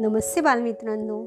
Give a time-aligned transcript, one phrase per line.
[0.00, 1.22] नमस्ते बालमित्रांनो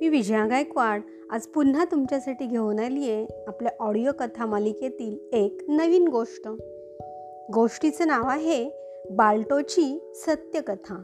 [0.00, 1.00] मी विजया गायकवाड.
[1.30, 6.48] आज पुन्हा तुमच्यासाठी घेऊन आली आहे आपल्या ऑडिओ कथा मालिकेतील एक नवीन गोष्ट.
[7.54, 8.70] गोष्टीचं नाव आहे
[9.10, 11.02] बाल्टोची सत्यकथा.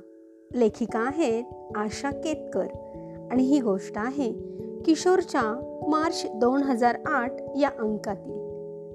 [0.55, 1.45] लेखिका आहेत
[1.77, 2.67] आशा केतकर.
[3.31, 4.33] आणि ही गोष्ट आहे
[4.85, 8.39] किशोरच्या मार्च दोन हजार आठ या अंकातील.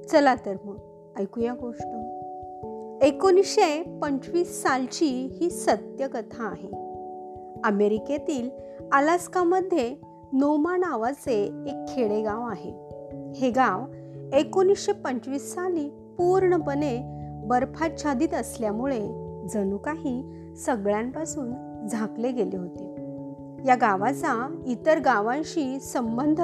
[0.08, 0.78] चला तर मग
[1.20, 1.88] ऐकूया गोष्ट.
[3.04, 6.89] एकोणीसशे पंचवीस सालची ही सत्यकथा आहे.
[7.64, 8.50] अमेरिकेतील
[8.92, 9.96] अलास्कामध्ये
[10.34, 12.72] नोमा नावाचे एक खेडेगाव आहे.
[13.36, 13.86] हे गाव
[14.34, 17.02] एकोणीसशे पंचवीस साली पूर्णपणे
[17.48, 19.00] बर्फाच्छादित असल्यामुळे
[19.48, 20.24] जणू काही
[20.56, 21.54] सगळ्यांपासून
[21.88, 22.90] झाकले गेले होते.
[23.68, 26.42] या गावाचा इतर गावांशी संबंध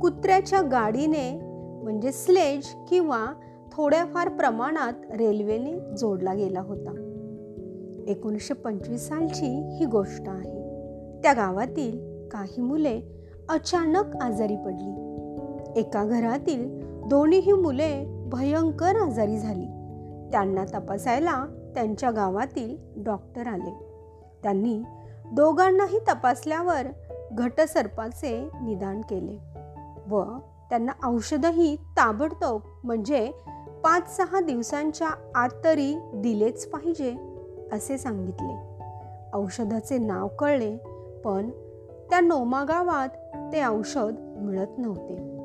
[0.00, 1.40] कुत्र्याच्या गाडीने
[1.82, 3.26] म्हणजे स्लेज किंवा
[3.72, 7.17] थोड्याफार प्रमाणात रेल्वेने जोडला गेला होता.
[8.08, 10.58] एकोणीसशे पंचवीस सालची ही गोष्ट आहे.
[11.22, 13.00] त्या गावातील काही मुले
[13.48, 15.04] अचानक आजारी पडली.
[15.80, 19.66] एका घरातील दोन्हीही मुले भयंकर आजारी झाली.
[20.32, 23.70] त्यांना तपासायला त्यांच्या गावातील डॉक्टर आले.
[24.42, 24.82] त्यांनी
[25.32, 26.86] दोघांनाही तपासल्यावर
[27.32, 29.38] घटसर्पाचे निदान केले
[30.08, 30.24] व
[30.70, 33.30] त्यांना औषधही ताबडतोब म्हणजे
[33.84, 37.27] पाच सहा दिवसांच्या आत तरी दिलेच पाहिजे
[37.72, 38.78] असे सांगितले.
[39.34, 40.76] औषधाचे नाव कळले
[41.24, 41.50] पण
[42.10, 43.08] त्या नोमा गावात
[43.52, 45.38] ते औषध मिळत नव्हते.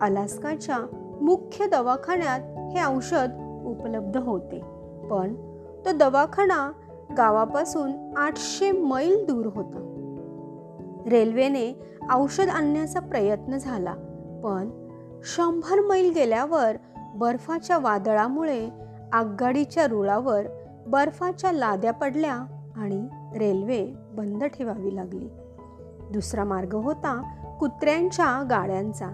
[0.00, 0.78] अलास्काच्या
[1.20, 2.40] मुख्य दवाखान्यात
[2.76, 3.30] हे औषध
[3.66, 4.60] उपलब्ध होते
[5.10, 5.34] पण
[5.84, 6.72] तो दवाखाना
[7.16, 9.84] गावापासून आठशे मैल दूर होता.
[11.06, 11.82] रेल्वेने
[12.14, 13.94] औषध आणण्याचा प्रयत्न झाला
[14.44, 14.88] पण
[15.24, 16.76] शंभर मैल गेल्यावर
[17.14, 18.68] बर्फाच्या वादळामुळे
[19.12, 20.42] आगगाडीच्या रुळावर
[20.88, 22.34] बर्फाच्या लाद्या पडल्या
[22.76, 23.08] आणि
[23.38, 25.28] रेल्वे बंद ठेवावी लागली.
[26.12, 27.22] दुसरा मार्ग होता
[27.60, 29.06] कुत्र्यांच्या गाड्यांचा.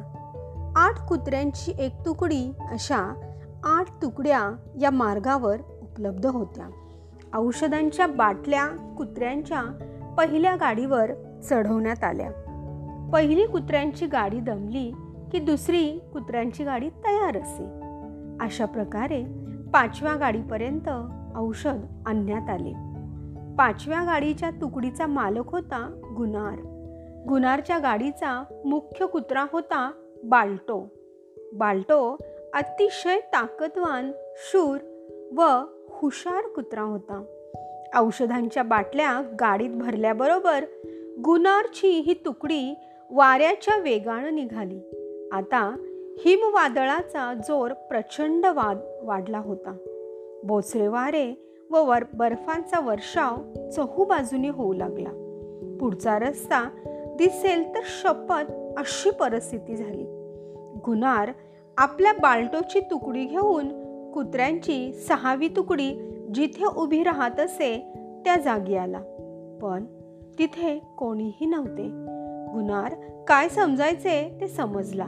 [0.76, 3.20] आठ कुत्र्यांची एक तुकडी अशा
[3.64, 6.68] आठ तुकड्या या मार्गावर उपलब्ध होत्या.
[7.34, 9.62] औषधांच्या बाटल्या कुत्र्यांच्या
[10.18, 11.10] पहिल्या गाडीवर
[11.44, 12.30] चढवण्यात आल्या.
[13.12, 14.92] पहिली कुत्र्यांची गाडी दमली
[15.32, 17.64] की दुसरी कुत्र्यांची गाडी तयार असे.
[18.40, 19.24] अशा प्रकारे
[19.72, 20.88] पाचव्या गाडीपर्यंत
[21.36, 22.72] औषध आणण्यात आले.
[23.58, 26.58] पाचव्या गाडीच्या तुकडीचा मालक होता गुनार
[27.28, 29.92] गुनारच्या गाडीचा मुख्य कुत्रा होता
[30.24, 30.88] बाल्टो.
[31.54, 32.16] बाल्टो
[32.54, 34.78] अतिशय ताकदवान शूर
[35.36, 35.42] व
[35.90, 37.24] हुशार कुत्रा होता.
[37.94, 40.64] औषधांच्या बाटल्या गाडीत भरल्याबरोबर
[41.24, 42.74] गुनारची ही तुकडी
[43.10, 44.78] वाऱ्याच्या वेगानं निघाली.
[45.32, 45.76] आता
[46.18, 49.76] हिमवादळाचा जोर प्रचंड वाद वाढला होता.
[50.44, 53.36] बोचरे वारे व वर बर्फांचा वर्षाव
[53.70, 55.08] चहूबाजूने होऊ लागला.
[55.80, 56.68] पुढचा रस्ता
[57.18, 60.04] दिसेल तर शपथ अशी परिस्थिती झाली.
[60.86, 61.30] गुनार
[61.76, 63.68] आपल्या बाल्टोची तुकडी घेऊन
[64.12, 65.94] कुत्र्यांची सहावी तुकडी
[66.34, 67.92] जिथे उभी राहत असे
[68.24, 69.00] त्या जागी आला.
[69.62, 69.84] पण
[70.38, 71.88] तिथे कोणीही नव्हते.
[72.52, 72.94] गुनार
[73.28, 75.06] काय समजायचे ते समजला.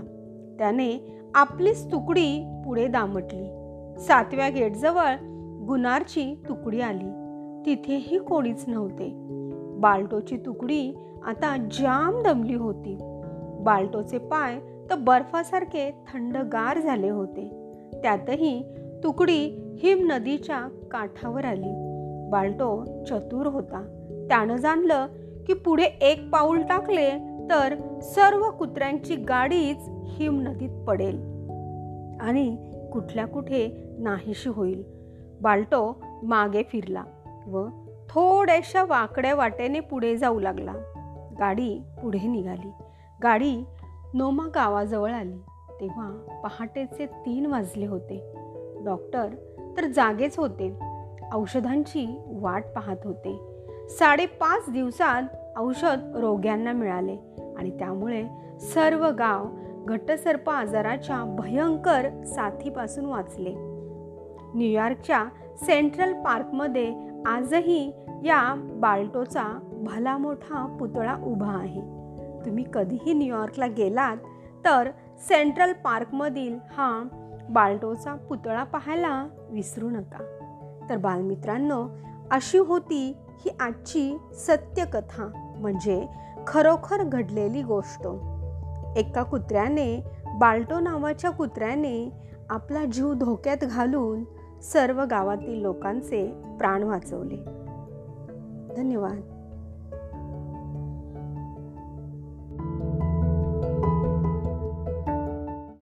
[0.59, 3.56] त्याने आपलीच तुकडी पुढे दामटली.
[3.99, 5.15] सातव्या गेटजवळ
[5.67, 7.09] गुनारची तुकडी आली.
[7.67, 9.13] तिथेही कोणीच नव्हते.
[9.79, 10.93] बाल्टोची तुकडी
[11.27, 12.99] आता जाम दमली होती.
[13.61, 14.59] बाल्टोचे पाय
[14.91, 17.73] तर बर्फासारखे थंडगार झाले होते.
[18.03, 18.63] त्यातही
[19.05, 19.45] तुकडी
[19.83, 20.59] हिम नदीच्या
[20.91, 21.73] काठावर आली.
[22.31, 23.83] बाल्टो चतुर होता.
[24.29, 25.07] त्यानं जाणलं
[25.47, 27.11] की पुढे एक पाऊल टाकले
[27.51, 31.17] तर सर्व कुत्र्यांची गाडीच हिम नदीत पडेल.
[32.21, 32.57] आणि
[32.97, 34.85] कुठल्या कुठे नाहीशी होईल.
[35.41, 37.05] बाल्टो मागे फिरला
[37.47, 37.67] व
[38.09, 40.73] थोड्याशा वाकड्या वाटेने पुढे जाऊ लागला.
[41.39, 42.71] गाडी पुढे निघाली.
[43.23, 43.65] गाडी
[44.15, 45.37] नोमा गावाजवळ आली.
[45.81, 48.33] तेव्हा पहाटेचे तीन वाजले होते.
[48.85, 49.29] डॉक्टर
[49.77, 50.79] तर जागेच होते.
[51.33, 53.41] औषधांची वाट पाहत होते.
[53.89, 55.23] साडेपाच दिवसात
[55.57, 57.17] औषध रोग्यांना मिळाले
[57.59, 58.25] आणि त्यामुळे
[58.61, 59.47] सर्व गाव
[59.87, 63.55] घटसर्प आजाराच्या भयंकर साथीपासून वाचले.
[64.55, 65.25] न्यूयॉर्कच्या
[65.57, 66.95] सेंट्रल पार्कमध्ये
[67.27, 67.93] आजही
[68.25, 71.81] या बाल्टोचा भला मोठा पुतळा उभा आहे.
[72.47, 74.17] तुम्ही कधीही न्यूयॉर्कला गेलात
[74.65, 77.03] तर सेंट्रल पार्कमधील हा
[77.51, 80.19] बाल्टोचा पुतळा पाहायला विसरू नका.
[80.91, 81.87] तर बालमित्रांनो
[82.31, 85.53] अशी होती ही आजची सत्यकथा.
[85.59, 86.07] म्हणजे
[86.47, 88.07] खरोखर घडलेली गोष्ट.
[88.97, 90.05] एका कुत्र्याने
[90.39, 92.13] बाल्टो नावाच्या कुत्र्याने
[92.51, 94.25] आपला जीव धोक्यात घालून
[94.63, 96.27] सर्व गावातील लोकांचे
[96.59, 97.37] प्राण वाचवले.
[98.77, 99.36] धन्यवाद.